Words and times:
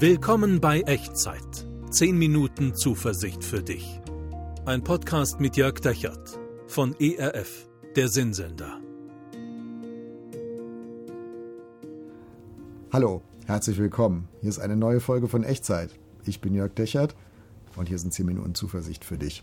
Willkommen 0.00 0.60
bei 0.60 0.82
Echtzeit. 0.82 1.66
10 1.90 2.16
Minuten 2.16 2.72
Zuversicht 2.76 3.42
für 3.42 3.64
dich. 3.64 4.00
Ein 4.64 4.84
Podcast 4.84 5.40
mit 5.40 5.56
Jörg 5.56 5.80
Dechert 5.80 6.38
von 6.68 6.94
ERF, 7.00 7.68
der 7.96 8.06
Sinnsender. 8.06 8.80
Hallo, 12.92 13.22
herzlich 13.46 13.78
willkommen. 13.78 14.28
Hier 14.40 14.50
ist 14.50 14.60
eine 14.60 14.76
neue 14.76 15.00
Folge 15.00 15.26
von 15.26 15.42
Echtzeit. 15.42 15.90
Ich 16.24 16.40
bin 16.40 16.54
Jörg 16.54 16.74
Dechert 16.74 17.16
und 17.74 17.88
hier 17.88 17.98
sind 17.98 18.14
10 18.14 18.24
Minuten 18.24 18.54
Zuversicht 18.54 19.04
für 19.04 19.18
dich. 19.18 19.42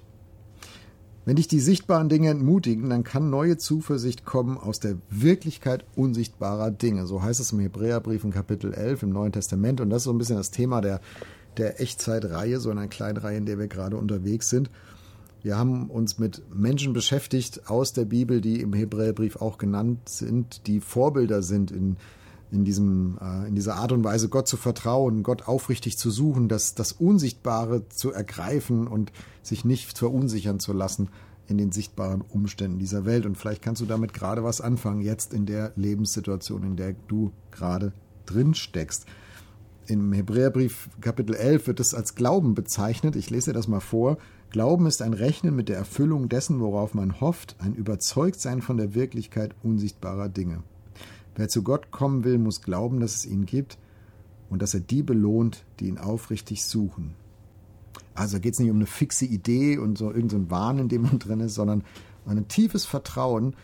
Wenn 1.26 1.38
dich 1.38 1.48
die 1.48 1.60
sichtbaren 1.60 2.08
Dinge 2.08 2.30
entmutigen, 2.30 2.92
dann 2.92 3.04
kann 3.04 3.32
neue 3.32 3.58
Zuversicht 3.58 4.26
kommen 4.26 4.60
aus 4.60 4.80
der 4.80 4.98
Wirklichkeit 5.10 5.84
unsichtbarer 5.96 6.70
Dinge. 6.70 7.08
So 7.08 7.24
heißt 7.24 7.40
es 7.40 7.52
im 7.52 7.60
Hebräerbrief 7.60 8.24
in 8.24 8.32
Kapitel 8.32 8.74
11 8.74 9.04
im 9.04 9.10
Neuen 9.10 9.32
Testament. 9.32 9.82
Und 9.82 9.90
das 9.90 10.02
ist 10.02 10.04
so 10.04 10.14
ein 10.14 10.20
bisschen 10.20 10.38
das 10.38 10.52
Thema 10.52 10.82
der, 10.82 11.02
der 11.58 11.82
Echtzeitreihe, 11.82 12.60
so 12.60 12.70
einer 12.70 12.88
kleinen 12.88 13.18
Reihe, 13.18 13.38
in 13.38 13.48
der 13.48 13.58
wir 13.58 13.68
gerade 13.68 13.98
unterwegs 13.98 14.52
sind. 14.52 14.70
Wir 15.42 15.58
haben 15.58 15.90
uns 15.90 16.20
mit 16.20 16.44
Menschen 16.54 16.94
beschäftigt 16.94 17.70
aus 17.70 17.92
der 17.92 18.06
Bibel, 18.06 18.40
die 18.40 18.62
im 18.62 18.74
Hebräerbrief 18.74 19.38
auch 19.38 19.58
genannt 19.58 20.08
sind, 20.08 20.68
die 20.68 20.80
Vorbilder 20.80 21.42
sind 21.42 21.72
in 21.72 21.98
in, 22.56 22.66
diesem, 22.66 23.20
äh, 23.22 23.48
in 23.48 23.56
dieser 23.56 23.76
Art 23.76 23.92
und 23.92 24.04
Weise 24.04 24.30
Gott 24.30 24.48
zu 24.48 24.58
vertrauen, 24.58 25.22
Gott 25.22 25.48
aufrichtig 25.48 25.98
zu 25.98 26.10
suchen, 26.10 26.48
das, 26.48 26.74
das 26.74 26.94
Unsichtbare 26.94 27.88
zu 27.90 28.12
ergreifen 28.12 28.88
und 28.88 29.12
sich 29.44 29.66
nicht 29.66 29.98
verunsichern 29.98 30.60
zu 30.60 30.74
lassen 30.74 31.10
in 31.48 31.58
den 31.58 31.72
sichtbaren 31.72 32.22
Umständen 32.22 32.80
dieser 32.80 33.06
Welt. 33.06 33.26
Und 33.26 33.38
vielleicht 33.38 33.62
kannst 33.62 33.82
du 33.82 33.86
damit 33.86 34.14
gerade 34.14 34.44
was 34.44 34.62
anfangen, 34.62 35.02
jetzt 35.02 35.34
in 35.34 35.46
der 35.46 35.74
Lebenssituation, 35.76 36.64
in 36.64 36.76
der 36.76 36.96
du 37.08 37.32
gerade 37.52 37.94
drin 38.26 38.56
steckst. 38.56 39.06
Im 39.88 40.14
Hebräerbrief 40.14 40.90
Kapitel 41.02 41.36
11 41.36 41.68
wird 41.68 41.80
es 41.80 41.94
als 41.94 42.16
Glauben 42.16 42.56
bezeichnet. 42.56 43.16
Ich 43.16 43.30
lese 43.30 43.52
dir 43.52 43.54
das 43.54 43.68
mal 43.68 43.82
vor. 43.82 44.18
Glauben 44.50 44.88
ist 44.88 45.04
ein 45.04 45.14
Rechnen 45.14 45.56
mit 45.56 45.70
der 45.70 45.78
Erfüllung 45.78 46.30
dessen, 46.30 46.60
worauf 46.60 46.96
man 46.96 47.20
hofft, 47.20 47.56
ein 47.60 47.76
Überzeugtsein 47.76 48.62
von 48.62 48.78
der 48.78 48.96
Wirklichkeit 48.96 49.54
unsichtbarer 49.62 50.30
Dinge. 50.30 50.64
Wer 51.36 51.50
zu 51.50 51.64
Gott 51.64 51.92
kommen 51.92 52.24
will, 52.24 52.38
muss 52.38 52.62
glauben, 52.62 53.00
dass 53.00 53.16
es 53.16 53.26
ihn 53.26 53.46
gibt 53.46 53.78
und 54.50 54.62
dass 54.62 54.74
er 54.74 54.80
die 54.80 55.04
belohnt, 55.04 55.66
die 55.80 55.88
ihn 55.88 55.98
aufrichtig 55.98 56.64
suchen. 56.64 57.14
Also 58.14 58.40
geht 58.40 58.54
es 58.54 58.60
nicht 58.60 58.72
um 58.72 58.78
eine 58.78 58.86
fixe 58.86 59.26
Idee 59.26 59.78
und 59.78 59.98
so 59.98 60.08
irgendein 60.12 60.46
so 60.46 60.52
Wahn, 60.52 60.80
in 60.80 60.88
dem 60.90 61.02
man 61.04 61.20
drin 61.20 61.42
ist, 61.42 61.56
sondern 61.56 61.84
ein 62.26 62.48
tiefes 62.48 62.86
Vertrauen 62.86 63.56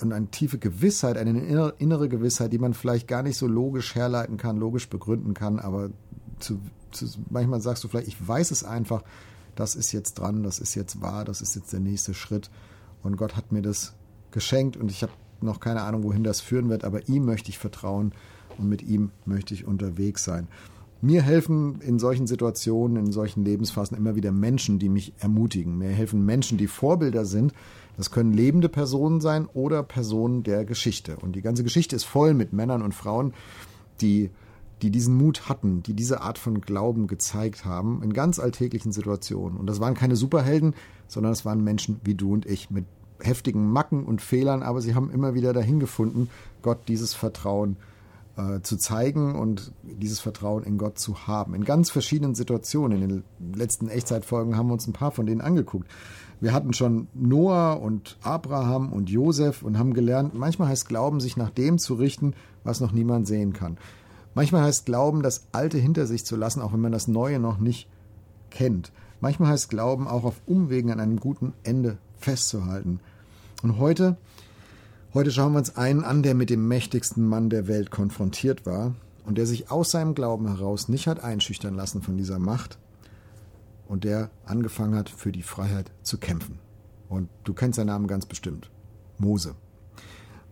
und 0.00 0.12
eine 0.12 0.26
tiefe 0.28 0.58
Gewissheit, 0.58 1.16
eine 1.18 1.74
innere 1.78 2.08
Gewissheit, 2.08 2.52
die 2.52 2.58
man 2.58 2.74
vielleicht 2.74 3.06
gar 3.06 3.22
nicht 3.22 3.36
so 3.36 3.46
logisch 3.46 3.94
herleiten 3.94 4.36
kann, 4.36 4.56
logisch 4.56 4.88
begründen 4.88 5.34
kann, 5.34 5.58
aber 5.58 5.90
zu, 6.40 6.58
zu, 6.90 7.06
manchmal 7.30 7.60
sagst 7.60 7.84
du 7.84 7.88
vielleicht, 7.88 8.08
ich 8.08 8.26
weiß 8.26 8.50
es 8.50 8.64
einfach, 8.64 9.04
das 9.54 9.76
ist 9.76 9.92
jetzt 9.92 10.14
dran, 10.14 10.42
das 10.42 10.58
ist 10.58 10.74
jetzt 10.74 11.00
wahr, 11.00 11.24
das 11.24 11.42
ist 11.42 11.54
jetzt 11.54 11.72
der 11.72 11.80
nächste 11.80 12.14
Schritt 12.14 12.50
und 13.02 13.16
Gott 13.16 13.36
hat 13.36 13.52
mir 13.52 13.62
das 13.62 13.94
geschenkt 14.32 14.76
und 14.76 14.90
ich 14.90 15.02
habe 15.02 15.12
noch 15.40 15.60
keine 15.60 15.82
Ahnung, 15.82 16.02
wohin 16.04 16.24
das 16.24 16.40
führen 16.40 16.68
wird, 16.68 16.84
aber 16.84 17.08
ihm 17.08 17.24
möchte 17.24 17.50
ich 17.50 17.58
vertrauen 17.58 18.12
und 18.58 18.68
mit 18.68 18.82
ihm 18.82 19.10
möchte 19.26 19.54
ich 19.54 19.66
unterwegs 19.66 20.24
sein. 20.24 20.48
Mir 21.04 21.20
helfen 21.20 21.80
in 21.82 21.98
solchen 21.98 22.26
Situationen, 22.26 22.96
in 22.96 23.12
solchen 23.12 23.44
Lebensphasen 23.44 23.94
immer 23.94 24.16
wieder 24.16 24.32
Menschen, 24.32 24.78
die 24.78 24.88
mich 24.88 25.12
ermutigen. 25.18 25.76
Mir 25.76 25.90
helfen 25.90 26.24
Menschen, 26.24 26.56
die 26.56 26.66
Vorbilder 26.66 27.26
sind. 27.26 27.52
Das 27.98 28.10
können 28.10 28.32
lebende 28.32 28.70
Personen 28.70 29.20
sein 29.20 29.46
oder 29.52 29.82
Personen 29.82 30.44
der 30.44 30.64
Geschichte. 30.64 31.16
Und 31.16 31.36
die 31.36 31.42
ganze 31.42 31.62
Geschichte 31.62 31.94
ist 31.94 32.04
voll 32.04 32.32
mit 32.32 32.54
Männern 32.54 32.80
und 32.80 32.94
Frauen, 32.94 33.34
die, 34.00 34.30
die 34.80 34.90
diesen 34.90 35.14
Mut 35.14 35.48
hatten, 35.48 35.82
die 35.82 35.92
diese 35.92 36.22
Art 36.22 36.38
von 36.38 36.62
Glauben 36.62 37.06
gezeigt 37.06 37.66
haben 37.66 38.02
in 38.02 38.14
ganz 38.14 38.38
alltäglichen 38.38 38.90
Situationen. 38.90 39.58
Und 39.58 39.66
das 39.66 39.80
waren 39.80 39.94
keine 39.94 40.16
Superhelden, 40.16 40.74
sondern 41.06 41.32
es 41.32 41.44
waren 41.44 41.62
Menschen 41.62 42.00
wie 42.02 42.14
du 42.14 42.32
und 42.32 42.46
ich 42.46 42.70
mit 42.70 42.86
heftigen 43.20 43.70
Macken 43.70 44.04
und 44.04 44.22
Fehlern, 44.22 44.62
aber 44.62 44.80
sie 44.80 44.94
haben 44.94 45.10
immer 45.10 45.34
wieder 45.34 45.52
dahin 45.52 45.80
gefunden, 45.80 46.28
Gott 46.62 46.78
dieses 46.88 47.14
Vertrauen 47.14 47.76
äh, 48.36 48.60
zu 48.62 48.76
zeigen 48.76 49.36
und 49.36 49.72
dieses 49.82 50.20
Vertrauen 50.20 50.64
in 50.64 50.78
Gott 50.78 50.98
zu 50.98 51.26
haben. 51.26 51.54
In 51.54 51.64
ganz 51.64 51.90
verschiedenen 51.90 52.34
Situationen. 52.34 53.02
In 53.02 53.08
den 53.08 53.24
letzten 53.54 53.88
Echtzeitfolgen 53.88 54.56
haben 54.56 54.68
wir 54.68 54.74
uns 54.74 54.86
ein 54.86 54.92
paar 54.92 55.12
von 55.12 55.26
denen 55.26 55.40
angeguckt. 55.40 55.88
Wir 56.40 56.52
hatten 56.52 56.72
schon 56.72 57.06
Noah 57.14 57.80
und 57.80 58.18
Abraham 58.22 58.92
und 58.92 59.08
Josef 59.08 59.62
und 59.62 59.78
haben 59.78 59.94
gelernt, 59.94 60.34
manchmal 60.34 60.68
heißt 60.68 60.88
Glauben, 60.88 61.20
sich 61.20 61.36
nach 61.36 61.50
dem 61.50 61.78
zu 61.78 61.94
richten, 61.94 62.34
was 62.64 62.80
noch 62.80 62.92
niemand 62.92 63.26
sehen 63.26 63.52
kann. 63.52 63.78
Manchmal 64.34 64.62
heißt 64.64 64.84
Glauben, 64.84 65.22
das 65.22 65.46
Alte 65.52 65.78
hinter 65.78 66.06
sich 66.06 66.26
zu 66.26 66.36
lassen, 66.36 66.60
auch 66.60 66.72
wenn 66.72 66.80
man 66.80 66.92
das 66.92 67.06
Neue 67.06 67.38
noch 67.38 67.58
nicht 67.58 67.88
kennt. 68.50 68.90
Manchmal 69.20 69.50
heißt 69.50 69.70
Glauben 69.70 70.08
auch 70.08 70.24
auf 70.24 70.40
Umwegen 70.44 70.90
an 70.90 71.00
einem 71.00 71.20
guten 71.20 71.52
Ende 71.62 71.98
festzuhalten. 72.24 73.00
Und 73.62 73.78
heute, 73.78 74.16
heute 75.12 75.30
schauen 75.30 75.52
wir 75.52 75.58
uns 75.58 75.76
einen 75.76 76.04
an, 76.04 76.22
der 76.22 76.34
mit 76.34 76.50
dem 76.50 76.66
mächtigsten 76.66 77.26
Mann 77.26 77.50
der 77.50 77.68
Welt 77.68 77.90
konfrontiert 77.90 78.66
war 78.66 78.94
und 79.24 79.38
der 79.38 79.46
sich 79.46 79.70
aus 79.70 79.90
seinem 79.90 80.14
Glauben 80.14 80.48
heraus 80.48 80.88
nicht 80.88 81.06
hat 81.06 81.22
einschüchtern 81.22 81.74
lassen 81.74 82.02
von 82.02 82.16
dieser 82.16 82.38
Macht 82.38 82.78
und 83.86 84.04
der 84.04 84.30
angefangen 84.44 84.94
hat, 84.94 85.08
für 85.08 85.32
die 85.32 85.42
Freiheit 85.42 85.90
zu 86.02 86.18
kämpfen. 86.18 86.58
Und 87.08 87.28
du 87.44 87.54
kennst 87.54 87.76
seinen 87.76 87.86
Namen 87.86 88.06
ganz 88.06 88.26
bestimmt. 88.26 88.70
Mose. 89.18 89.54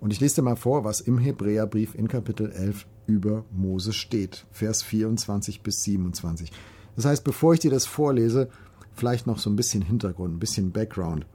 Und 0.00 0.12
ich 0.12 0.21
lese 0.21 0.37
dir 0.37 0.43
mal 0.43 0.56
vor, 0.56 0.84
was 0.84 1.00
im 1.00 1.19
Hebräerbrief 1.19 1.94
in 1.94 2.09
Kapitel 2.09 2.50
11 2.50 2.87
über 3.06 3.44
Mose 3.50 3.93
steht. 3.93 4.47
Vers 4.50 4.83
24 4.83 5.62
bis 5.62 5.83
27. 5.84 6.53
Das 6.97 7.04
heißt, 7.04 7.25
bevor 7.25 7.54
ich 7.54 7.60
dir 7.60 7.71
das 7.71 7.87
vorlese, 7.87 8.49
vielleicht 8.94 9.27
noch 9.27 9.39
so 9.39 9.49
ein 9.49 9.56
bisschen 9.56 9.83
Hintergrund, 9.83 10.34
ein 10.34 10.39
bisschen 10.39 10.72
Background. 10.72 11.27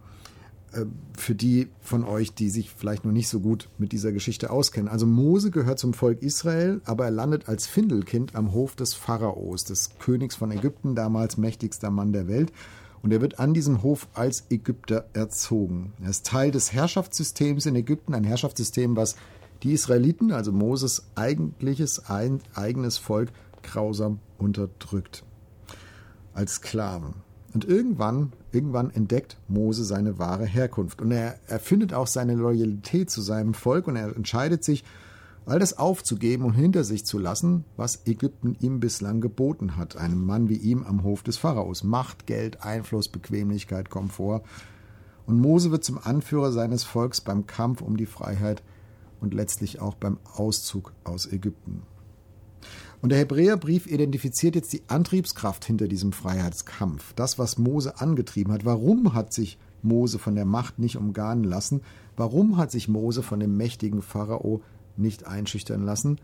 Äh, 0.73 0.85
für 1.17 1.33
die 1.33 1.67
von 1.81 2.03
euch, 2.03 2.33
die 2.33 2.49
sich 2.49 2.69
vielleicht 2.69 3.03
noch 3.03 3.11
nicht 3.11 3.27
so 3.27 3.39
gut 3.39 3.69
mit 3.79 3.91
dieser 3.91 4.11
Geschichte 4.11 4.51
auskennen. 4.51 4.87
Also 4.87 5.07
Mose 5.07 5.49
gehört 5.49 5.79
zum 5.79 5.93
Volk 5.93 6.21
Israel, 6.21 6.79
aber 6.85 7.05
er 7.05 7.11
landet 7.11 7.49
als 7.49 7.65
Findelkind 7.65 8.35
am 8.35 8.53
Hof 8.53 8.75
des 8.75 8.93
Pharaos, 8.93 9.63
des 9.63 9.97
Königs 9.97 10.35
von 10.35 10.51
Ägypten, 10.51 10.93
damals 10.93 11.37
mächtigster 11.37 11.89
Mann 11.89 12.13
der 12.13 12.27
Welt. 12.27 12.51
Und 13.01 13.11
er 13.11 13.21
wird 13.21 13.39
an 13.39 13.53
diesem 13.53 13.81
Hof 13.81 14.07
als 14.13 14.45
Ägypter 14.49 15.09
erzogen. 15.13 15.93
Er 16.03 16.09
ist 16.11 16.25
Teil 16.27 16.51
des 16.51 16.71
Herrschaftssystems 16.71 17.65
in 17.65 17.75
Ägypten, 17.75 18.13
ein 18.13 18.23
Herrschaftssystem, 18.23 18.95
was 18.95 19.15
die 19.63 19.71
Israeliten, 19.71 20.31
also 20.31 20.51
Moses 20.51 21.07
eigentliches 21.15 22.03
eigenes 22.09 22.97
Volk, 22.97 23.31
grausam 23.63 24.19
unterdrückt. 24.37 25.23
Als 26.33 26.55
Sklaven. 26.55 27.26
Und 27.57 27.65
irgendwann, 27.65 28.33
irgendwann 28.51 28.91
entdeckt 28.91 29.35
Mose 29.47 29.83
seine 29.83 30.19
wahre 30.19 30.45
Herkunft. 30.45 31.01
Und 31.01 31.09
er 31.09 31.39
erfindet 31.47 31.91
auch 31.91 32.05
seine 32.05 32.35
Loyalität 32.35 33.09
zu 33.09 33.19
seinem 33.19 33.55
Volk 33.55 33.87
und 33.87 33.95
er 33.95 34.15
entscheidet 34.15 34.63
sich, 34.63 34.83
all 35.47 35.57
das 35.57 35.75
aufzugeben 35.75 36.45
und 36.45 36.53
hinter 36.53 36.83
sich 36.83 37.03
zu 37.03 37.17
lassen, 37.17 37.65
was 37.75 38.05
Ägypten 38.05 38.55
ihm 38.59 38.79
bislang 38.79 39.21
geboten 39.21 39.75
hat. 39.75 39.97
Einem 39.97 40.23
Mann 40.23 40.49
wie 40.49 40.57
ihm 40.57 40.83
am 40.83 41.01
Hof 41.01 41.23
des 41.23 41.37
Pharaos. 41.37 41.83
Macht, 41.83 42.27
Geld, 42.27 42.61
Einfluss, 42.61 43.09
Bequemlichkeit, 43.09 43.89
Komfort. 43.89 44.43
Und 45.25 45.41
Mose 45.41 45.71
wird 45.71 45.83
zum 45.83 45.97
Anführer 45.97 46.51
seines 46.51 46.83
Volks 46.83 47.21
beim 47.21 47.47
Kampf 47.47 47.81
um 47.81 47.97
die 47.97 48.05
Freiheit 48.05 48.61
und 49.19 49.33
letztlich 49.33 49.81
auch 49.81 49.95
beim 49.95 50.19
Auszug 50.35 50.93
aus 51.05 51.25
Ägypten. 51.25 51.81
Und 53.01 53.09
der 53.09 53.19
Hebräerbrief 53.19 53.85
identifiziert 53.85 54.55
jetzt 54.55 54.73
die 54.73 54.83
Antriebskraft 54.87 55.65
hinter 55.65 55.87
diesem 55.87 56.13
Freiheitskampf. 56.13 57.13
Das, 57.13 57.37
was 57.37 57.57
Mose 57.57 57.99
angetrieben 57.99 58.51
hat. 58.53 58.65
Warum 58.65 59.13
hat 59.13 59.33
sich 59.33 59.59
Mose 59.83 60.17
von 60.17 60.35
der 60.35 60.45
Macht 60.45 60.79
nicht 60.79 60.97
umgarnen 60.97 61.43
lassen? 61.43 61.81
Warum 62.15 62.57
hat 62.57 62.71
sich 62.71 62.87
Mose 62.87 63.21
von 63.21 63.39
dem 63.39 63.55
mächtigen 63.55 64.01
Pharao 64.01 64.61
nicht 64.95 65.27
einschüchtern 65.27 65.85
lassen? 65.85 66.19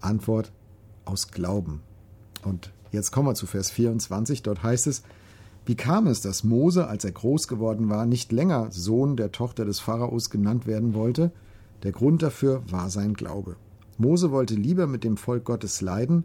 Antwort 0.00 0.52
aus 1.04 1.28
Glauben. 1.28 1.82
Und 2.42 2.72
jetzt 2.90 3.12
kommen 3.12 3.28
wir 3.28 3.34
zu 3.34 3.46
Vers 3.46 3.70
24. 3.70 4.42
Dort 4.42 4.62
heißt 4.62 4.88
es, 4.88 5.02
wie 5.64 5.76
kam 5.76 6.06
es, 6.06 6.20
dass 6.20 6.44
Mose, 6.44 6.86
als 6.86 7.04
er 7.04 7.12
groß 7.12 7.48
geworden 7.48 7.88
war, 7.88 8.06
nicht 8.06 8.30
länger 8.32 8.70
Sohn 8.70 9.16
der 9.16 9.32
Tochter 9.32 9.64
des 9.64 9.80
Pharaos 9.80 10.30
genannt 10.30 10.66
werden 10.66 10.94
wollte? 10.94 11.32
Der 11.82 11.92
Grund 11.92 12.22
dafür 12.22 12.62
war 12.70 12.90
sein 12.90 13.14
Glaube. 13.14 13.56
Mose 13.98 14.30
wollte 14.30 14.54
lieber 14.54 14.86
mit 14.86 15.04
dem 15.04 15.16
Volk 15.16 15.44
Gottes 15.44 15.80
leiden, 15.80 16.24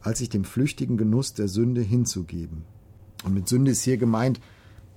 als 0.00 0.18
sich 0.18 0.28
dem 0.28 0.44
flüchtigen 0.44 0.96
Genuss 0.96 1.34
der 1.34 1.48
Sünde 1.48 1.82
hinzugeben. 1.82 2.64
Und 3.24 3.34
mit 3.34 3.48
Sünde 3.48 3.72
ist 3.72 3.82
hier 3.82 3.96
gemeint 3.96 4.40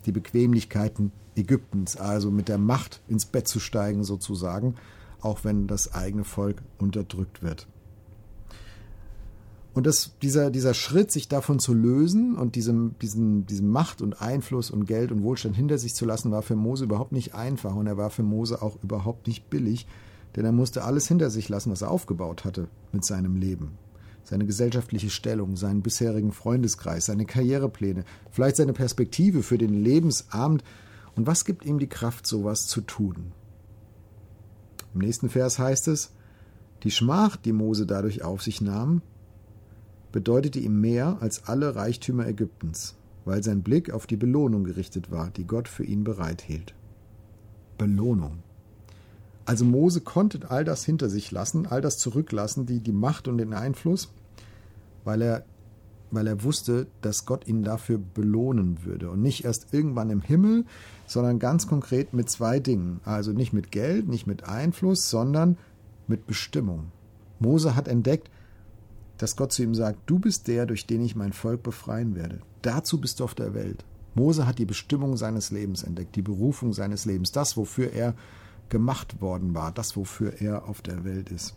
die 0.05 0.11
Bequemlichkeiten 0.11 1.11
Ägyptens, 1.35 1.97
also 1.97 2.31
mit 2.31 2.47
der 2.47 2.57
Macht 2.57 3.01
ins 3.07 3.25
Bett 3.25 3.47
zu 3.47 3.59
steigen 3.59 4.03
sozusagen, 4.03 4.75
auch 5.21 5.43
wenn 5.43 5.67
das 5.67 5.93
eigene 5.93 6.23
Volk 6.23 6.61
unterdrückt 6.77 7.41
wird. 7.41 7.67
Und 9.73 9.87
das, 9.87 10.11
dieser, 10.21 10.51
dieser 10.51 10.75
Schritt, 10.75 11.11
sich 11.11 11.27
davon 11.27 11.57
zu 11.57 11.73
lösen 11.73 12.35
und 12.35 12.55
diesem, 12.55 12.95
diesen, 13.01 13.47
diesem 13.47 13.69
Macht 13.69 14.03
und 14.03 14.21
Einfluss 14.21 14.69
und 14.69 14.85
Geld 14.85 15.11
und 15.11 15.23
Wohlstand 15.23 15.55
hinter 15.55 15.79
sich 15.79 15.95
zu 15.95 16.05
lassen, 16.05 16.31
war 16.31 16.43
für 16.43 16.55
Mose 16.55 16.83
überhaupt 16.83 17.11
nicht 17.11 17.33
einfach 17.33 17.73
und 17.73 17.87
er 17.87 17.97
war 17.97 18.11
für 18.11 18.21
Mose 18.21 18.61
auch 18.61 18.77
überhaupt 18.83 19.25
nicht 19.25 19.49
billig, 19.49 19.87
denn 20.35 20.45
er 20.45 20.51
musste 20.51 20.83
alles 20.83 21.07
hinter 21.07 21.29
sich 21.29 21.49
lassen, 21.49 21.71
was 21.71 21.81
er 21.81 21.91
aufgebaut 21.91 22.45
hatte 22.45 22.67
mit 22.91 23.05
seinem 23.05 23.35
Leben. 23.35 23.77
seine 24.23 24.45
gesellschaftliche 24.45 25.09
Stellung, 25.09 25.57
seinen 25.57 25.81
bisherigen 25.81 26.31
Freundeskreis, 26.31 27.05
seine 27.05 27.25
Karrierepläne, 27.25 28.05
vielleicht 28.31 28.55
seine 28.55 28.73
Perspektive 28.73 29.43
für 29.43 29.57
den 29.57 29.73
Lebensabend 29.73 30.63
und 31.15 31.27
was 31.27 31.45
gibt 31.45 31.65
ihm 31.65 31.77
die 31.77 31.89
Kraft, 31.89 32.25
sowas 32.25 32.65
zu 32.67 32.81
tun? 32.81 33.33
Im 34.93 35.01
nächsten 35.01 35.29
Vers 35.29 35.59
heißt 35.59 35.87
es, 35.89 36.11
die 36.83 36.91
Schmach, 36.91 37.35
die 37.35 37.53
Mose 37.53 37.85
dadurch 37.85 38.23
auf 38.23 38.41
sich 38.41 38.61
nahm, 38.61 39.01
bedeutete 40.11 40.59
ihm 40.59 40.79
mehr 40.79 41.17
als 41.19 41.47
alle 41.47 41.75
Reichtümer 41.75 42.27
Ägyptens, 42.27 42.95
weil 43.25 43.43
sein 43.43 43.63
Blick 43.63 43.91
auf 43.91 44.05
die 44.07 44.17
Belohnung 44.17 44.63
gerichtet 44.63 45.11
war, 45.11 45.31
die 45.31 45.45
Gott 45.45 45.67
für 45.67 45.83
ihn 45.83 46.03
bereithielt. 46.03 46.75
Belohnung. 47.77 48.39
Also 49.45 49.65
Mose 49.65 50.01
konnte 50.01 50.49
all 50.49 50.63
das 50.63 50.85
hinter 50.85 51.09
sich 51.09 51.31
lassen, 51.31 51.65
all 51.67 51.81
das 51.81 51.97
zurücklassen, 51.97 52.65
die, 52.65 52.79
die 52.79 52.93
Macht 52.93 53.27
und 53.27 53.37
den 53.37 53.53
Einfluss, 53.53 54.09
weil 55.03 55.21
er, 55.21 55.43
weil 56.11 56.27
er 56.27 56.43
wusste, 56.43 56.87
dass 57.01 57.25
Gott 57.25 57.47
ihn 57.47 57.63
dafür 57.63 57.97
belohnen 57.97 58.85
würde. 58.85 59.09
Und 59.09 59.21
nicht 59.21 59.43
erst 59.43 59.73
irgendwann 59.73 60.09
im 60.09 60.21
Himmel, 60.21 60.65
sondern 61.07 61.39
ganz 61.39 61.67
konkret 61.67 62.13
mit 62.13 62.29
zwei 62.29 62.59
Dingen. 62.59 63.01
Also 63.03 63.31
nicht 63.33 63.51
mit 63.51 63.71
Geld, 63.71 64.07
nicht 64.07 64.27
mit 64.27 64.47
Einfluss, 64.47 65.09
sondern 65.09 65.57
mit 66.07 66.25
Bestimmung. 66.25 66.91
Mose 67.39 67.75
hat 67.75 67.87
entdeckt, 67.87 68.29
dass 69.17 69.35
Gott 69.35 69.51
zu 69.51 69.63
ihm 69.63 69.75
sagt, 69.75 69.99
du 70.05 70.19
bist 70.19 70.47
der, 70.47 70.65
durch 70.65 70.85
den 70.85 71.03
ich 71.03 71.15
mein 71.15 71.33
Volk 71.33 71.63
befreien 71.63 72.15
werde. 72.15 72.39
Dazu 72.61 72.99
bist 72.99 73.19
du 73.19 73.25
auf 73.25 73.35
der 73.35 73.53
Welt. 73.53 73.83
Mose 74.15 74.47
hat 74.47 74.59
die 74.59 74.65
Bestimmung 74.65 75.17
seines 75.17 75.51
Lebens 75.51 75.83
entdeckt, 75.83 76.15
die 76.15 76.21
Berufung 76.21 76.73
seines 76.73 77.05
Lebens, 77.05 77.31
das, 77.31 77.57
wofür 77.57 77.91
er 77.91 78.13
gemacht 78.69 79.21
worden 79.21 79.53
war, 79.53 79.71
das, 79.71 79.95
wofür 79.95 80.41
er 80.41 80.67
auf 80.67 80.81
der 80.81 81.03
Welt 81.03 81.29
ist. 81.31 81.55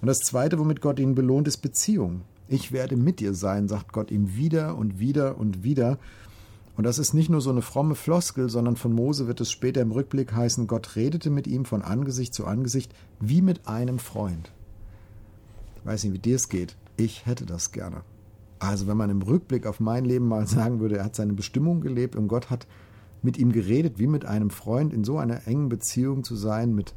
Und 0.00 0.08
das 0.08 0.20
Zweite, 0.20 0.58
womit 0.58 0.80
Gott 0.80 0.98
ihn 0.98 1.14
belohnt, 1.14 1.46
ist 1.46 1.58
Beziehung. 1.58 2.22
Ich 2.48 2.72
werde 2.72 2.96
mit 2.96 3.20
dir 3.20 3.34
sein, 3.34 3.68
sagt 3.68 3.92
Gott 3.92 4.10
ihm 4.10 4.34
wieder 4.34 4.76
und 4.76 4.98
wieder 4.98 5.38
und 5.38 5.62
wieder. 5.62 5.98
Und 6.76 6.84
das 6.84 6.98
ist 6.98 7.14
nicht 7.14 7.28
nur 7.28 7.40
so 7.40 7.50
eine 7.50 7.62
fromme 7.62 7.94
Floskel, 7.94 8.48
sondern 8.48 8.76
von 8.76 8.92
Mose 8.92 9.26
wird 9.26 9.40
es 9.40 9.50
später 9.50 9.80
im 9.80 9.92
Rückblick 9.92 10.32
heißen, 10.32 10.66
Gott 10.66 10.96
redete 10.96 11.30
mit 11.30 11.46
ihm 11.46 11.64
von 11.64 11.82
Angesicht 11.82 12.34
zu 12.34 12.46
Angesicht 12.46 12.94
wie 13.20 13.42
mit 13.42 13.68
einem 13.68 13.98
Freund. 13.98 14.52
Ich 15.76 15.86
weiß 15.86 16.04
nicht, 16.04 16.14
wie 16.14 16.18
dir 16.18 16.36
es 16.36 16.48
geht. 16.48 16.76
Ich 16.96 17.26
hätte 17.26 17.46
das 17.46 17.72
gerne. 17.72 18.02
Also 18.58 18.86
wenn 18.86 18.96
man 18.96 19.10
im 19.10 19.22
Rückblick 19.22 19.66
auf 19.66 19.80
mein 19.80 20.04
Leben 20.04 20.28
mal 20.28 20.46
sagen 20.48 20.80
würde, 20.80 20.98
er 20.98 21.04
hat 21.04 21.16
seine 21.16 21.34
Bestimmung 21.34 21.80
gelebt 21.80 22.16
und 22.16 22.28
Gott 22.28 22.50
hat 22.50 22.66
mit 23.22 23.38
ihm 23.38 23.52
geredet, 23.52 23.98
wie 23.98 24.06
mit 24.06 24.24
einem 24.24 24.50
Freund, 24.50 24.92
in 24.92 25.04
so 25.04 25.18
einer 25.18 25.46
engen 25.46 25.68
Beziehung 25.68 26.24
zu 26.24 26.34
sein 26.36 26.74
mit, 26.74 26.94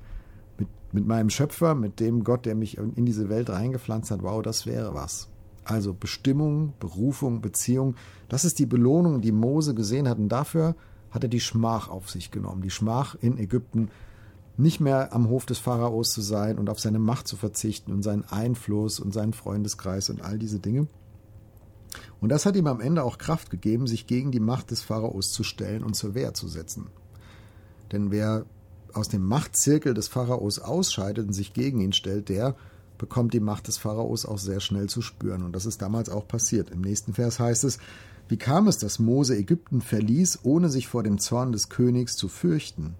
mit, 0.57 0.68
mit 0.92 1.06
meinem 1.06 1.30
Schöpfer, 1.30 1.75
mit 1.75 2.00
dem 2.00 2.24
Gott, 2.24 2.45
der 2.45 2.56
mich 2.56 2.77
in 2.77 3.06
diese 3.06 3.30
Welt 3.30 3.50
reingepflanzt 3.50 4.12
hat. 4.12 4.24
Wow, 4.24 4.42
das 4.42 4.66
wäre 4.66 4.94
was. 4.94 5.30
Also 5.63 5.94
Bestimmung, 5.94 6.74
Berufung, 6.80 7.42
Beziehung, 7.42 7.95
das 8.30 8.45
ist 8.45 8.60
die 8.60 8.66
Belohnung, 8.66 9.22
die 9.22 9.31
Mose 9.31 9.74
gesehen 9.74 10.07
hat. 10.07 10.18
Und 10.18 10.30
dafür 10.30 10.75
hat 11.12 11.24
er 11.24 11.30
die 11.30 11.39
Schmach 11.39 11.89
auf 11.89 12.10
sich 12.10 12.31
genommen. 12.31 12.62
Die 12.62 12.69
Schmach 12.69 13.16
in 13.16 13.38
Ägypten, 13.38 13.89
nicht 14.57 14.80
mehr 14.80 15.13
am 15.13 15.30
Hof 15.30 15.45
des 15.45 15.60
Pharaos 15.60 16.12
zu 16.12 16.21
sein 16.21 16.57
und 16.57 16.69
auf 16.69 16.80
seine 16.80 17.00
Macht 17.00 17.28
zu 17.28 17.36
verzichten 17.36 17.92
und 17.92 18.04
seinen 18.04 18.24
Einfluss 18.24 19.00
und 19.00 19.13
seinen 19.13 19.33
Freundeskreis 19.33 20.10
und 20.10 20.21
all 20.21 20.38
diese 20.38 20.60
Dinge. 20.60 20.88
Und 22.21 22.30
das 22.30 22.45
hat 22.45 22.56
ihm 22.56 22.68
am 22.68 22.81
Ende 22.81 23.03
auch 23.03 23.18
Kraft 23.18 23.50
gegeben, 23.50 23.88
sich 23.88 24.07
gegen 24.07 24.31
die 24.31 24.39
Macht 24.39 24.71
des 24.71 24.81
Pharaos 24.81 25.31
zu 25.31 25.44
stellen 25.44 25.83
und 25.83 25.95
zur 25.95 26.15
Wehr 26.15 26.33
zu 26.33 26.47
setzen. 26.47 26.88
Denn 27.92 28.12
wer 28.12 28.45
aus 28.94 29.09
dem 29.09 29.25
Machtzirkel 29.25 29.94
des 29.94 30.07
Pharaos 30.07 30.59
ausscheidet 30.59 31.27
und 31.27 31.33
sich 31.33 31.53
gegen 31.53 31.81
ihn 31.81 31.94
stellt, 31.94 32.30
der 32.30 32.56
bekommt 32.97 33.33
die 33.33 33.39
Macht 33.39 33.68
des 33.68 33.77
Pharaos 33.77 34.25
auch 34.25 34.38
sehr 34.38 34.62
schnell 34.62 34.88
zu 34.88 35.01
spüren. 35.01 35.44
Und 35.44 35.53
das 35.53 35.65
ist 35.65 35.81
damals 35.81 36.09
auch 36.09 36.27
passiert. 36.27 36.69
Im 36.69 36.81
nächsten 36.81 37.13
Vers 37.13 37.39
heißt 37.39 37.65
es, 37.65 37.77
wie 38.27 38.38
kam 38.38 38.68
es, 38.68 38.77
dass 38.77 39.00
Mose 39.00 39.38
Ägypten 39.38 39.81
verließ, 39.81 40.39
ohne 40.44 40.69
sich 40.69 40.88
vor 40.88 41.03
dem 41.03 41.19
Zorn 41.19 41.51
des 41.51 41.69
Königs 41.69 42.15
zu 42.15 42.27
fürchten? 42.27 42.95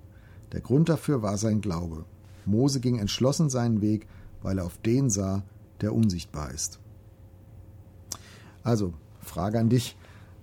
Der 0.52 0.62
Grund 0.62 0.90
dafür 0.90 1.22
war 1.22 1.38
sein 1.38 1.62
Glaube. 1.62 2.06
Mose 2.46 2.80
ging 2.80 3.00
entschlossen 3.00 3.50
seinen 3.50 3.82
Weg, 3.82 4.08
weil 4.44 4.60
er 4.60 4.66
auf 4.66 4.78
den 4.78 5.10
sah, 5.10 5.44
der 5.82 5.94
unsichtbar 5.94 6.52
ist. 6.52 6.80
Also, 8.66 8.96
Frage 9.22 9.60
an 9.60 9.70
dich, 9.70 9.96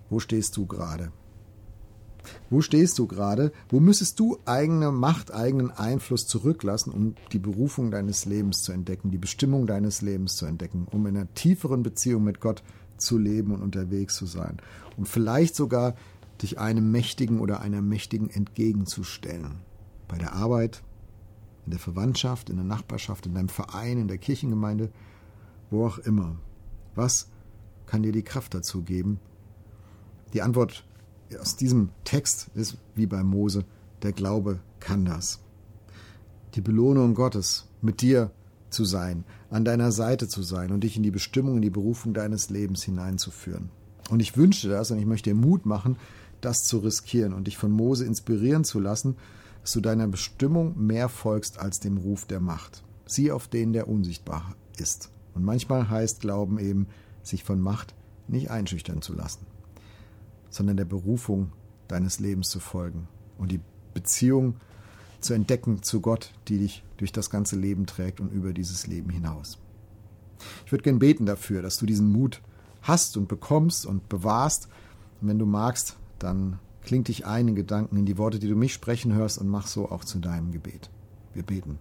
wo 0.09 0.21
stehst 0.21 0.57
du 0.57 0.65
gerade? 0.65 1.11
Wo 2.51 2.61
stehst 2.61 2.97
du 3.01 3.09
gerade? 3.09 3.51
Wo 3.69 3.81
müsstest 3.81 4.21
du 4.21 4.39
eigene 4.45 4.93
Macht, 4.93 5.35
eigenen 5.35 5.73
Einfluss 5.73 6.29
zurücklassen, 6.29 6.93
um 6.93 7.17
die 7.33 7.41
Berufung 7.41 7.91
deines 7.91 8.25
Lebens 8.25 8.63
zu 8.63 8.71
entdecken, 8.71 9.11
die 9.11 9.19
Bestimmung 9.19 9.67
deines 9.67 10.03
Lebens 10.03 10.37
zu 10.37 10.47
entdecken, 10.47 10.87
um 10.89 11.05
in 11.09 11.17
einer 11.17 11.35
tieferen 11.35 11.83
Beziehung 11.83 12.23
mit 12.23 12.41
Gott 12.41 12.63
zu 12.97 13.19
leben 13.19 13.53
und 13.53 13.61
unterwegs 13.61 14.15
zu 14.15 14.27
sein? 14.27 14.59
Und 14.97 15.09
vielleicht 15.09 15.57
sogar 15.57 15.97
dich 16.43 16.61
einem 16.61 16.93
Mächtigen 16.93 17.41
oder 17.41 17.61
einer 17.61 17.83
Mächtigen 17.83 18.31
entgegenzustellen. 18.31 19.57
Bei 20.07 20.17
der 20.17 20.35
Arbeit, 20.35 20.85
in 21.65 21.73
der 21.73 21.81
Verwandtschaft, 21.81 22.51
in 22.51 22.57
der 22.57 22.65
Nachbarschaft, 22.65 23.27
in 23.27 23.35
deinem 23.35 23.49
Verein, 23.49 23.99
in 23.99 24.07
der 24.07 24.19
Kirchengemeinde, 24.19 24.91
wo 25.71 25.87
auch 25.87 25.99
immer. 25.99 26.37
Was 26.95 27.32
kann 27.93 28.03
dir 28.03 28.13
die 28.13 28.23
Kraft 28.23 28.55
dazu 28.55 28.81
geben? 28.81 29.21
Die 30.33 30.41
Antwort 30.41 30.87
aus 31.39 31.57
diesem 31.57 31.91
Text 32.05 32.49
ist 32.55 32.79
wie 32.95 33.05
bei 33.05 33.23
Mose, 33.23 33.67
der 34.01 34.13
Glaube 34.13 34.61
kann 34.81 35.05
das. 35.05 35.41
Die 36.55 36.63
Belohnung 36.63 37.13
Gottes, 37.13 37.69
mit 37.83 38.01
dir 38.01 38.31
zu 38.71 38.87
sein, 38.87 39.25
an 39.51 39.67
deiner 39.67 39.93
Seite 39.93 40.27
zu 40.27 40.43
sein 40.43 40.73
und 40.73 40.85
dich 40.85 40.97
in 40.97 41.03
die 41.03 41.11
Bestimmung, 41.11 41.57
in 41.57 41.63
die 41.63 41.69
Berufung 41.69 42.15
deines 42.15 42.49
Lebens 42.49 42.83
hineinzuführen. 42.83 43.69
Und 44.09 44.21
ich 44.21 44.39
wünsche 44.39 44.71
das 44.71 44.91
und 44.91 44.99
ich 44.99 45.05
möchte 45.05 45.29
dir 45.29 45.37
Mut 45.37 45.67
machen, 45.67 45.99
das 46.41 46.65
zu 46.65 46.79
riskieren 46.79 47.35
und 47.35 47.47
dich 47.47 47.59
von 47.59 47.71
Mose 47.71 48.07
inspirieren 48.07 48.65
zu 48.65 48.81
lassen, 48.81 49.17
dass 49.61 49.73
du 49.73 49.83
deiner 49.83 50.09
Bestimmung 50.09 50.83
mehr 50.83 51.11
folgst 51.11 51.59
als 51.59 51.79
dem 51.79 51.99
Ruf 51.99 52.25
der 52.25 52.41
Macht. 52.41 52.85
Sieh 53.05 53.31
auf 53.31 53.49
den, 53.49 53.75
der 53.75 53.87
unsichtbar 53.87 54.57
ist. 54.79 55.11
Und 55.35 55.45
manchmal 55.45 55.91
heißt 55.91 56.21
Glauben 56.21 56.59
eben, 56.59 56.87
sich 57.23 57.45
von 57.45 57.61
Macht 57.61 57.95
nicht 58.29 58.51
einschüchtern 58.51 59.03
zu 59.03 59.15
lassen, 59.15 59.47
sondern 60.51 60.77
der 60.77 60.85
Berufung 60.85 61.53
deines 61.89 62.21
Lebens 62.21 62.49
zu 62.49 62.61
folgen 62.61 63.09
und 63.39 63.51
die 63.51 63.61
Beziehung 63.95 64.57
zu 65.21 65.35
entdecken 65.35 65.83
zu 65.83 66.01
Gott, 66.01 66.33
die 66.49 66.59
dich 66.59 66.85
durch 66.97 67.13
das 67.13 67.31
ganze 67.31 67.57
Leben 67.57 67.87
trägt 67.87 68.21
und 68.21 68.33
über 68.33 68.53
dieses 68.53 68.87
Leben 68.87 69.11
hinaus. 69.11 69.59
Ich 70.67 70.73
würde 70.73 70.83
gern 70.83 70.99
beten 70.99 71.27
dafür, 71.27 71.63
dass 71.63 71.79
du 71.79 71.87
diesen 71.87 72.11
Mut 72.11 72.41
hast 72.83 73.17
und 73.17 73.29
bekommst 73.29 73.87
und 73.87 74.09
bewahrst. 74.09 74.69
Und 75.21 75.29
wenn 75.29 75.39
du 75.39 75.47
magst, 75.47 75.97
dann 76.19 76.59
kling 76.83 77.05
dich 77.05 77.27
ein 77.27 77.49
in 77.49 77.55
Gedanken 77.55 77.97
in 77.97 78.07
die 78.07 78.19
Worte, 78.19 78.39
die 78.39 78.49
du 78.49 78.57
mich 78.57 78.73
sprechen 78.73 79.15
hörst 79.15 79.39
und 79.39 79.49
mach 79.49 79.67
so 79.67 79.91
auch 79.91 80.05
zu 80.05 80.19
deinem 80.19 80.51
Gebet. 80.51 80.91
Wir 81.33 81.45
beten. 81.45 81.79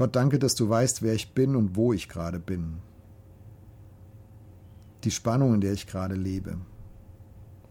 Gott, 0.00 0.16
danke, 0.16 0.38
dass 0.38 0.54
du 0.54 0.66
weißt, 0.66 1.02
wer 1.02 1.12
ich 1.12 1.34
bin 1.34 1.54
und 1.54 1.76
wo 1.76 1.92
ich 1.92 2.08
gerade 2.08 2.38
bin. 2.38 2.78
Die 5.04 5.10
Spannung, 5.10 5.52
in 5.52 5.60
der 5.60 5.74
ich 5.74 5.86
gerade 5.86 6.14
lebe. 6.14 6.56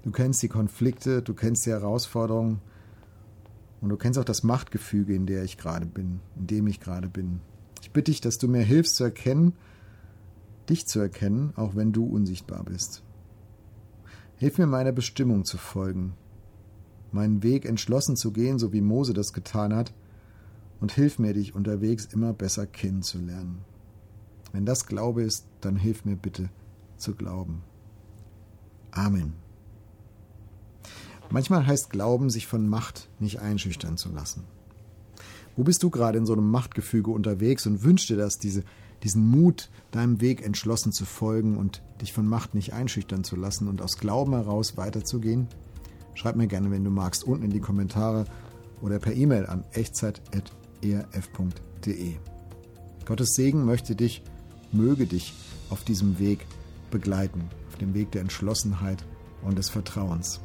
Du 0.03 0.11
kennst 0.11 0.43
die 0.43 0.47
Konflikte, 0.47 1.23
du 1.23 1.33
kennst 1.33 1.65
die 1.65 1.71
Herausforderungen 1.71 2.61
und 3.81 3.89
du 3.89 3.97
kennst 3.97 4.19
auch 4.19 4.25
das 4.25 4.43
Machtgefüge, 4.43 5.15
in 5.15 5.25
der 5.25 5.43
ich 5.43 5.57
gerade 5.57 5.87
bin, 5.87 6.19
in 6.37 6.45
dem 6.45 6.67
ich 6.67 6.79
gerade 6.79 7.09
bin. 7.09 7.41
Ich 7.81 7.89
bitte 7.89 8.11
dich, 8.11 8.21
dass 8.21 8.37
du 8.37 8.47
mir 8.47 8.61
hilfst 8.61 8.97
zu 8.97 9.05
erkennen, 9.05 9.53
dich 10.69 10.85
zu 10.85 10.99
erkennen, 10.99 11.53
auch 11.55 11.75
wenn 11.75 11.93
du 11.93 12.05
unsichtbar 12.05 12.63
bist. 12.63 13.01
Hilf 14.35 14.59
mir 14.59 14.67
meiner 14.67 14.91
Bestimmung 14.91 15.45
zu 15.45 15.57
folgen, 15.57 16.13
meinen 17.11 17.41
Weg 17.41 17.65
entschlossen 17.65 18.15
zu 18.15 18.31
gehen, 18.31 18.59
so 18.59 18.71
wie 18.71 18.81
Mose 18.81 19.15
das 19.15 19.33
getan 19.33 19.73
hat, 19.73 19.95
und 20.79 20.91
hilf 20.91 21.19
mir, 21.19 21.33
dich 21.33 21.55
unterwegs 21.55 22.05
immer 22.05 22.33
besser 22.33 22.65
kennenzulernen. 22.65 23.59
Wenn 24.51 24.65
das 24.65 24.85
Glaube 24.85 25.23
ist, 25.23 25.45
dann 25.61 25.75
hilf 25.75 26.05
mir 26.05 26.15
bitte 26.15 26.49
zu 26.97 27.15
glauben. 27.15 27.61
Amen. 28.91 29.33
Manchmal 31.29 31.67
heißt 31.67 31.91
Glauben, 31.91 32.29
sich 32.29 32.47
von 32.47 32.67
Macht 32.67 33.07
nicht 33.19 33.39
einschüchtern 33.39 33.97
zu 33.97 34.09
lassen. 34.09 34.45
Wo 35.55 35.63
bist 35.63 35.83
du 35.83 35.89
gerade 35.89 36.17
in 36.17 36.25
so 36.25 36.33
einem 36.33 36.49
Machtgefüge 36.49 37.11
unterwegs 37.11 37.67
und 37.67 37.83
wünschst 37.83 38.09
dir 38.09 38.17
das, 38.17 38.39
diese, 38.39 38.63
diesen 39.03 39.27
Mut, 39.27 39.69
deinem 39.91 40.21
Weg 40.21 40.43
entschlossen 40.43 40.91
zu 40.91 41.05
folgen 41.05 41.57
und 41.57 41.83
dich 42.01 42.13
von 42.13 42.25
Macht 42.25 42.55
nicht 42.55 42.73
einschüchtern 42.73 43.23
zu 43.23 43.35
lassen 43.35 43.67
und 43.67 43.81
aus 43.81 43.97
Glauben 43.97 44.33
heraus 44.33 44.77
weiterzugehen? 44.77 45.47
Schreib 46.15 46.35
mir 46.35 46.47
gerne, 46.47 46.71
wenn 46.71 46.83
du 46.83 46.89
magst, 46.89 47.23
unten 47.23 47.45
in 47.45 47.51
die 47.51 47.59
Kommentare 47.59 48.25
oder 48.81 48.97
per 48.99 49.13
E-Mail 49.13 49.45
an 49.45 49.65
echtzeit.de 49.73 50.58
erf.de. 50.81 52.15
Gottes 53.05 53.33
Segen 53.33 53.65
möchte 53.65 53.95
dich, 53.95 54.21
möge 54.71 55.05
dich 55.05 55.33
auf 55.69 55.83
diesem 55.83 56.19
Weg 56.19 56.45
begleiten, 56.91 57.49
auf 57.69 57.77
dem 57.77 57.93
Weg 57.93 58.11
der 58.11 58.21
Entschlossenheit 58.21 59.03
und 59.41 59.57
des 59.57 59.69
Vertrauens. 59.69 60.41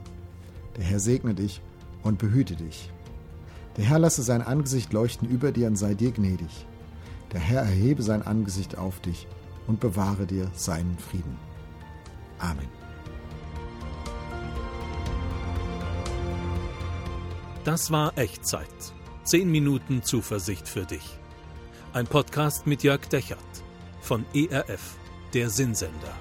Der 0.76 0.84
Herr 0.84 1.00
segne 1.00 1.34
dich 1.34 1.60
und 2.02 2.18
behüte 2.18 2.56
dich. 2.56 2.90
Der 3.76 3.84
Herr 3.84 3.98
lasse 3.98 4.22
sein 4.22 4.42
Angesicht 4.42 4.92
leuchten 4.92 5.28
über 5.28 5.52
dir 5.52 5.66
und 5.66 5.76
sei 5.76 5.94
dir 5.94 6.12
gnädig. 6.12 6.66
Der 7.32 7.40
Herr 7.40 7.62
erhebe 7.62 8.02
sein 8.02 8.22
Angesicht 8.22 8.78
auf 8.78 9.00
dich 9.00 9.26
und 9.66 9.80
bewahre 9.80 10.26
dir 10.26 10.50
seinen 10.54 10.96
Frieden. 10.98 11.36
Amen. 12.38 12.68
Das 17.64 17.90
war 17.90 18.16
Echtzeit. 18.18 18.68
Zehn 19.24 19.50
Minuten 19.50 20.02
Zuversicht 20.02 20.68
für 20.68 20.84
dich. 20.84 21.18
Ein 21.94 22.06
Podcast 22.06 22.66
mit 22.66 22.82
Jörg 22.82 23.06
Dechert 23.08 23.38
von 24.02 24.26
ERF, 24.34 24.96
der 25.32 25.48
Sinnsender. 25.48 26.14